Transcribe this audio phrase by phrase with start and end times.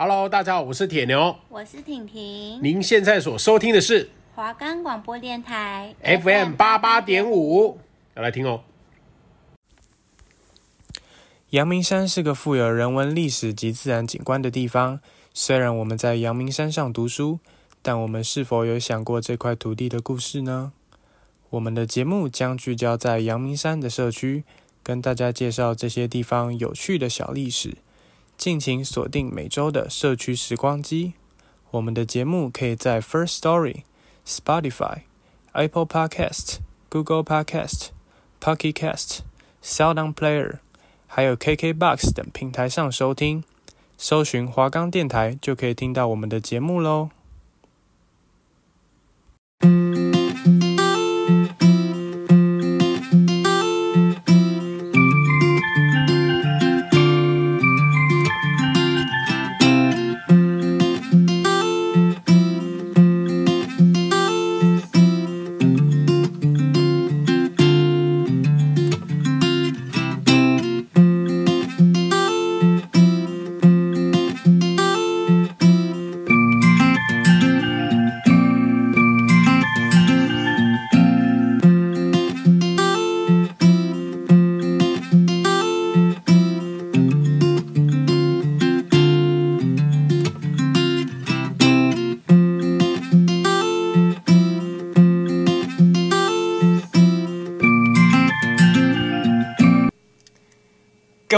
[0.00, 2.62] Hello，大家好，我是铁牛，我是婷婷。
[2.62, 7.80] 您现在所收听的是华冈广播电台 FM 八八点五，
[8.14, 8.60] 要来听哦。
[11.50, 15.00] 阳明山是个富有人文历史及自然景观的地方。
[15.34, 17.40] 虽然我们在阳明山上读书，
[17.82, 20.70] 但我们是否有想过这块土地的故事呢？
[21.50, 24.44] 我们的节目将聚焦在阳明山的社区，
[24.84, 27.78] 跟大家介绍这些地方有趣的小历史。
[28.38, 31.14] 敬请锁定每周的社区时光机。
[31.72, 33.82] 我们的节目可以在 First Story、
[34.24, 35.00] Spotify、
[35.50, 37.88] Apple Podcast、Google Podcast、
[38.40, 39.18] Pocket Cast、
[39.60, 40.58] SoundOn Player，
[41.08, 43.42] 还有 KKBox 等平台上收听。
[43.98, 47.10] 搜寻华冈电台就可以听到我们的节目喽。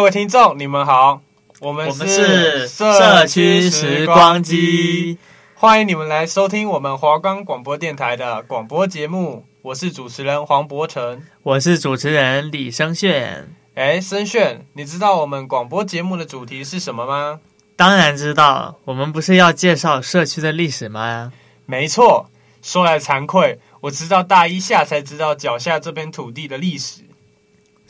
[0.01, 1.21] 各位听众，你们好，
[1.61, 5.19] 我们是社区时光机，
[5.55, 9.45] 欢迎你们来收听我们华冈广播电台的广播节目。
[9.61, 13.55] 我是主持人黄博成，我是主持人李生炫。
[13.75, 17.41] 哎，生炫，你知道我们广播节目的主题是什么吗？
[17.77, 21.31] 当然知道，我们不是要介绍社区的历史吗？
[21.67, 22.31] 没错，
[22.63, 27.03] 说来惭愧，我直到大一下才知道脚下这片土地的历史。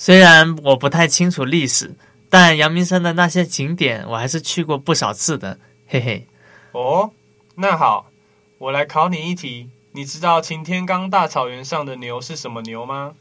[0.02, 1.94] 虽然我不太清楚历史，
[2.30, 6.26] 但阳明山的那些景点我还是去过不少次的，嘿嘿。
[6.72, 7.10] 哦，
[7.56, 8.10] 那好，
[8.56, 13.12] 我来考你一题，你知道擎天岗大草原上的牛是什么牛吗？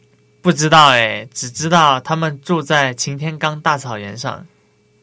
[0.42, 4.48] 不知道哎，只知道他们住在擎天岗大草原上。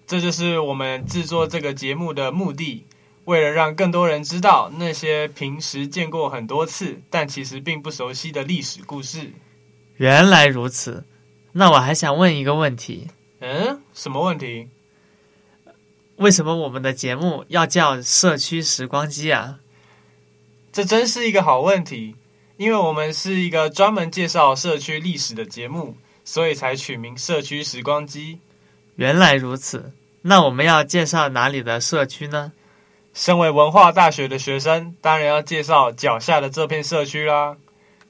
[0.07, 2.87] 这就是我们制作这个节目的目的，
[3.27, 9.31] 为了让更多人知道那些平时见过很多次，但其实并不熟悉的历史故事。
[9.99, 11.05] 原来如此。
[11.59, 13.09] 那我还想问一个问题，
[13.41, 14.69] 嗯，什么问题？
[16.17, 19.59] 为什么我们的节目要叫社区时光机啊？
[20.71, 22.15] 这真是一个好问题，
[22.59, 25.97] 因为我们是一个专门介绍社区历史的节目，
[26.27, 28.39] 所以才取名社区时光机。
[28.97, 32.53] 原来如此，那我们要介绍哪里的社区呢？
[33.15, 37.57] 身为文化大学的学生，当然要介绍脚下的这片社区啦。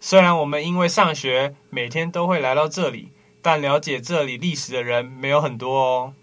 [0.01, 3.13] 虽然我们因为上学，每天都会来到这里。
[3.47, 6.15] 但了解这里历史的人没有很多哦。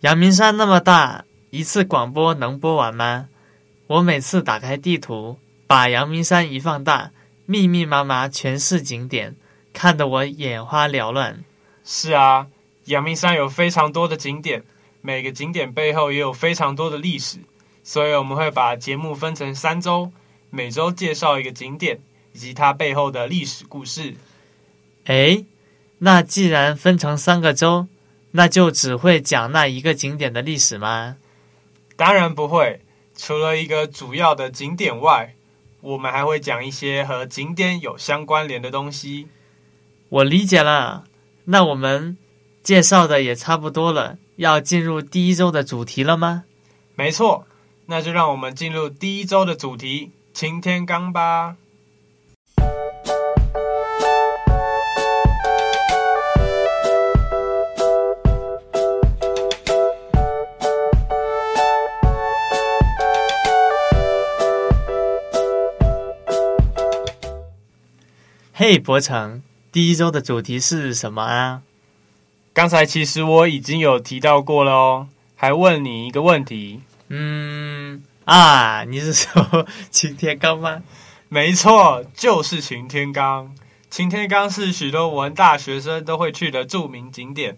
[0.00, 3.28] 阳明山那么大，一次广播能播完吗？
[3.88, 7.10] 我每次打开地图，把阳明山一放大，
[7.44, 9.36] 密密麻麻全是景点，
[9.74, 11.44] 看得我眼花缭乱。
[11.84, 12.46] 是啊，
[12.86, 14.64] 阳明山有非常多的景点，
[15.02, 17.36] 每个景点背后也有非常多的历史，
[17.84, 20.10] 所以我们会把节目分成三周，
[20.48, 22.00] 每周介绍一个景点
[22.32, 24.14] 以及它背后的历史故事。
[25.04, 25.44] 诶。
[26.02, 27.86] 那既然分成三个州，
[28.32, 31.16] 那就只会讲那一个景点的历史吗？
[31.96, 32.80] 当然不会，
[33.14, 35.34] 除了一个主要的景点外，
[35.82, 39.28] 我们还会讲一些和景点有相关联的东西。
[40.08, 41.04] 我理解了，
[41.44, 42.16] 那我们
[42.62, 46.44] 介绍的也差不多了，要进入第一周的主题了吗？
[46.94, 47.46] 没错，
[47.86, 51.56] 那就让我们进入第一周的主题——擎天岗吧。
[68.62, 69.40] 嘿，博成，
[69.72, 71.62] 第一周的主题是什么啊？
[72.52, 76.82] 刚才其实我已经有提到过了哦，还问你一个问题。
[77.08, 80.82] 嗯啊，你是说 擎天岗吗？
[81.30, 83.50] 没错，就是擎天岗。
[83.88, 87.56] 擎天岗是许多文大学生都会去的著名景点，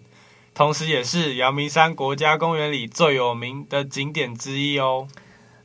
[0.53, 5.09] 同时也是阳明山国家公园里最有名的景点之一哦。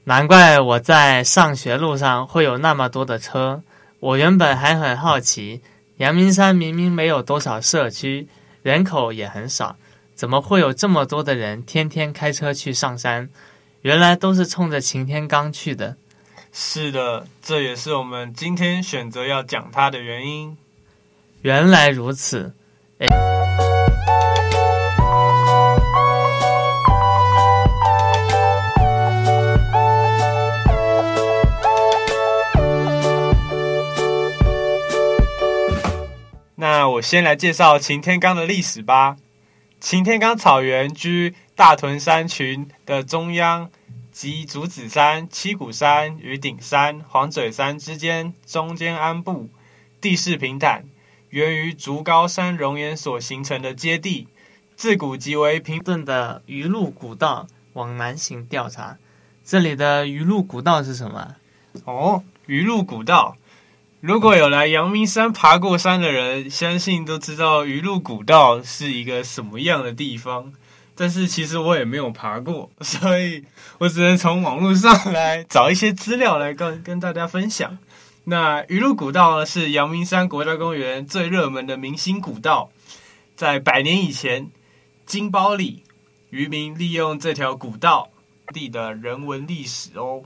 [0.02, 3.62] 难怪我在上学路上会有那么多的车。
[4.00, 5.60] 我原本还很好奇，
[5.96, 8.28] 阳明山明明没有多少社区，
[8.62, 9.76] 人口也很少，
[10.14, 13.28] 怎么会有这么多的人天天开车去上山？
[13.82, 15.96] 原来都是冲着擎天岗去的。
[16.52, 20.56] 是的，这也是我们今天选择要讲它的原因。
[21.42, 22.54] 原来如此，
[22.98, 23.27] 哎。
[37.08, 39.16] 先来介绍擎天岗的历史吧。
[39.80, 43.70] 擎天岗草原居大屯山群的中央，
[44.12, 49.48] 及竹子山、七股山与顶山、黄嘴山之间，中间安布，
[50.02, 50.84] 地势平坦，
[51.30, 54.28] 源于竹高山熔岩所形成的阶地，
[54.76, 57.46] 自古即为平顿的鱼路古道。
[57.72, 58.98] 往南行调查，
[59.42, 61.36] 这里的鱼路古道是什么？
[61.86, 63.37] 哦，鱼路古道。
[64.00, 70.52] 如果有来阳明山爬过山的人，相信都知道鱼路古道是一个什么样的地方。
[70.94, 73.44] 但是其实我也没有爬过， 所以
[73.78, 77.76] 我只能从网络上来找一些资料来跟跟大家分享。
[78.24, 82.70] 那鱼路古道呢，是阳明山国家公园最热门的明星古道，
[83.34, 84.48] 在百年以前，
[85.06, 85.82] 金包里
[86.30, 88.10] 渔民利用这条古道
[88.52, 90.22] 地的人文历史哦。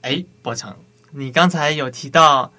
[0.00, 0.74] 哎，博成。
[1.12, 2.52] 你刚才有提到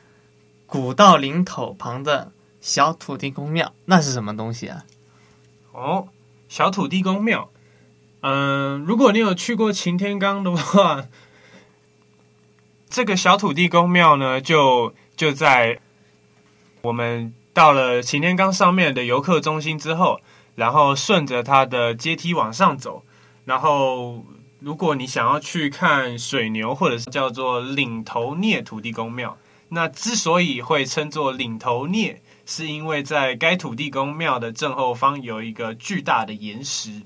[0.66, 4.86] 古道林头旁的小土地公庙，那是什么东西啊？
[5.72, 6.08] 哦，
[6.50, 7.50] 小土地公庙。
[8.22, 11.06] 嗯，如果你有去过擎天岗的话，
[12.90, 15.80] 这个小土地公庙呢，就就在
[16.82, 20.20] 我们到了擎天岗上面的游客中心之后，
[20.56, 23.04] 然后顺着它的阶梯往上走，
[23.46, 24.26] 然后。
[24.64, 29.36] 如果你想要去看水牛，或者是叫做岭头聂土地公庙，
[29.70, 37.02] 那之所以会称作岭头聂，是因为在该土地公庙的正后方有一个巨大的岩石。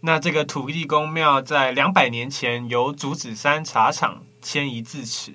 [0.00, 5.32] 那这个土地公庙在两百年前由竹子山茶厂迁移至此，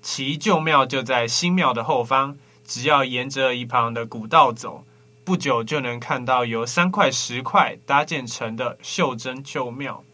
[0.00, 2.38] 其旧庙就在新庙的后方。
[2.64, 4.84] 只要沿着一旁的古道走，
[5.24, 10.04] 不久就能看到由三块石块搭建成的袖珍旧庙。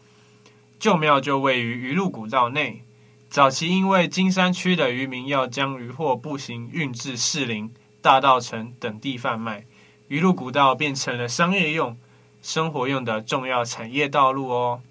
[0.85, 2.83] 旧庙就位于鱼路古道内。
[3.27, 7.73] 早期因为金山区的渔民要将渔货步行运至士林、
[8.03, 9.65] 大稻城等地贩卖，
[10.09, 11.97] 鱼路古道变成了商业用、
[12.43, 14.83] 生活用的重要产业道路哦。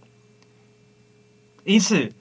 [1.62, 2.12] 因此，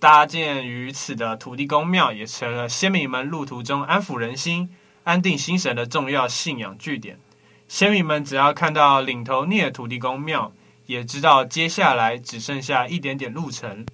[0.00, 4.74] 搭建于此的土地公庙也成了先民们路途中安抚人心、
[5.04, 7.20] 安定心神的重要信仰据点。
[7.68, 10.50] 先民们只要看到领头聂土地公庙，
[10.86, 13.86] 也知道接下来只剩下一点点路程，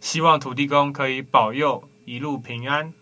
[0.00, 2.92] 希望土地公可以保佑一路平安。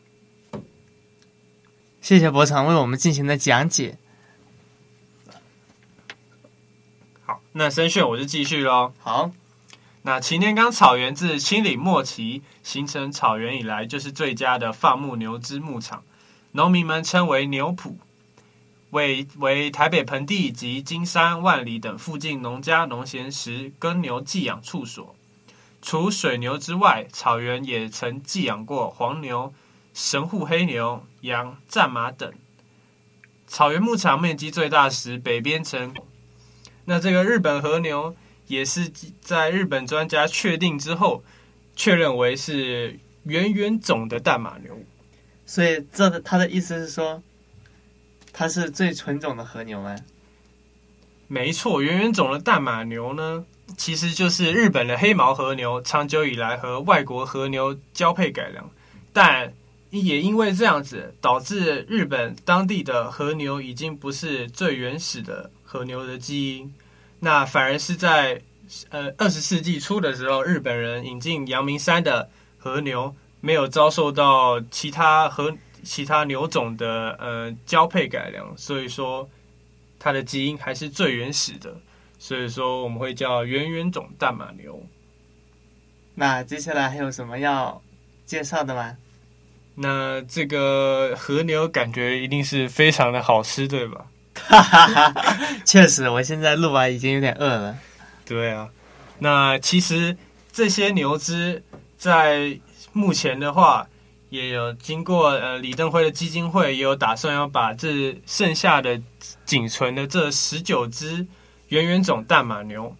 [2.01, 3.97] 谢谢博成为我们进行的讲解。
[7.23, 8.93] 好，那声炫我就继续喽。
[8.99, 9.31] 好，
[10.03, 16.05] 那擎天岗草原自清理末期形成草原以来，就是最佳的放牧牛只牧场，
[16.53, 17.97] 农民们称为牛埔。
[18.95, 25.17] 为为台北盆地及金山、万里等附近农家农闲时耕牛寄养处所。
[25.83, 29.53] 除水牛之外，草原也曾寄养过黄牛、
[29.93, 32.33] 神户黑牛、羊、战马等。
[33.49, 35.93] 草原牧场面积最大时，北边曾。
[36.85, 38.15] 那这个日本和牛
[38.47, 38.89] 也是
[39.21, 41.25] 在日本专家确定之后，
[41.75, 44.79] 确认为是圆圆种的淡马牛。
[45.45, 47.21] 所以，这的他的意思是说。
[48.37, 49.95] 它是最纯种的和牛吗？
[51.29, 53.45] 没错，圆圆种的淡马牛呢，
[53.77, 58.69] 其实就是日本的黑毛和牛，长久以来和外国和牛交配改良，
[59.13, 59.53] 但
[59.91, 66.75] 也因为这样子，导致日本当地的和牛已经不是最原始的和牛的基因，
[67.21, 68.43] 那反而是在
[68.91, 75.57] 呃二十世纪初的时候，日本人引进阳明山的和牛，没有遭受到其他和。
[75.85, 79.29] 其他牛种的呃交配改良，所以说
[79.99, 81.77] 它的基因还是最原始的，
[82.19, 84.83] 所以说我们会叫圆圆种淡马牛。
[86.15, 87.83] 那接下来还有什么要
[88.25, 88.97] 介绍的吗？
[89.75, 94.07] 那这个和牛感觉一定是非常的好吃，对吧？
[94.35, 97.79] 哈哈哈，确实，我现在录完已经有点饿了。
[98.25, 98.71] 对啊，
[99.19, 100.17] 那其实
[100.53, 101.63] 这些牛只
[101.99, 102.59] 在
[102.93, 103.87] 目前的话。
[104.35, 109.01] 也有经过呃李登辉的基金会也有打算要把这剩下的
[109.45, 111.25] 仅存的这十九只
[111.69, 112.97] 圆圆种淡马牛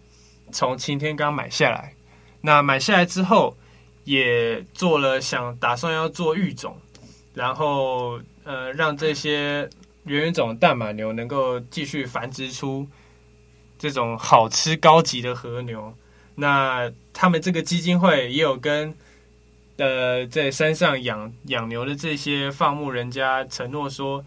[0.53, 1.93] 从擎天岗买下来。
[2.39, 3.57] 那买下来之后，
[4.05, 6.77] 也做了想打算要做育种，
[7.33, 9.69] 然后呃让这些
[10.05, 12.87] 圆圆种淡马牛能够继续繁殖出
[13.77, 15.93] 这种好吃高级的和牛。
[16.35, 18.95] 那他们这个基金会也有跟
[19.77, 24.23] 呃在山上养养牛的这些放牧人家承诺说，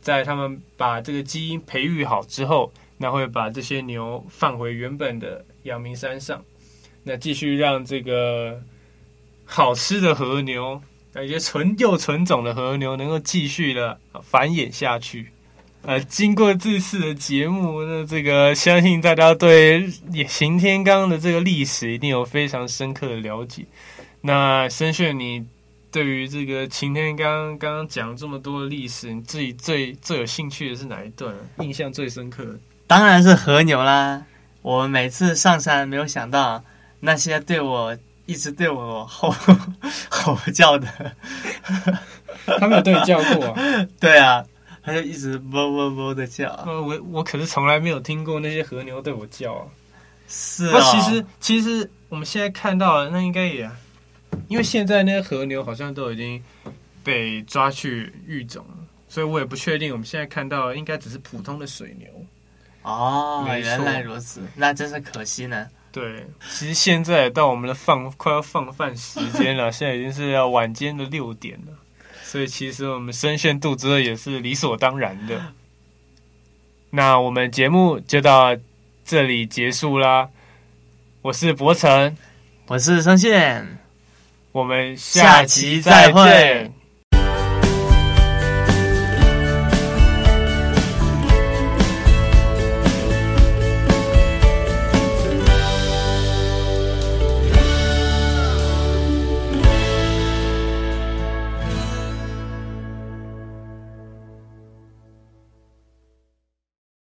[0.00, 6.42] 在他们把这个基因培育好之后，那会把这些牛放回原本的阳明山上，
[7.02, 8.62] 那继续让这个
[9.44, 10.80] 好吃的和牛，
[11.22, 15.28] 一些纯又纯种的和牛能够继续的繁衍下去。
[15.82, 19.88] 呃，经过这次的节目，那这个相信大家对
[20.26, 23.64] 擎天岗的这个历史一定有非常深刻的了解。
[24.26, 25.46] 那申炫，你
[25.92, 31.32] 对于这个晴天刚刚刚讲这么多的历史，你自己最最有兴趣的是哪一段？
[31.60, 32.58] 印象最深刻的？
[32.88, 34.24] 当然是和牛啦！
[34.62, 36.64] 我每次上山，没有想到
[36.98, 39.32] 那些对我一直对我吼
[40.10, 40.88] 吼叫的，
[42.58, 43.54] 他没有对你叫过啊？
[44.00, 44.44] 对啊。
[44.82, 49.66] 他就一直哞哞哞的叫，呃，我我可是从来没有听过那些和牛对我叫啊。
[50.28, 53.68] 是啊，不，其实其实我们现在看到的那应该也，
[54.48, 56.42] 因为现在那些和牛好像都已经
[57.02, 58.76] 被抓去育种了，
[59.08, 62.08] 所以我也不确定我们现在看到应该只是普通的水牛。
[62.82, 65.66] 哦，原来如此，那真是可惜呢。
[65.90, 71.72] 对，其实现在到我们的放快要放饭时间了，现在已经是要晚间的六点了。
[72.22, 75.40] 所以其实我们深陷肚子饿也是理所当然的。
[76.90, 78.56] 那我们节目就到
[79.04, 80.28] 这里结束啦。
[81.22, 82.16] 我是博成，
[82.66, 83.78] 我是申炫，
[84.56, 86.70] 我们下期再会。